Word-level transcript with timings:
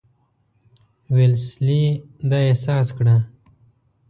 ویلسلي 1.15 1.83
دا 2.29 2.37
احساس 2.49 2.87
کړه. 2.97 3.15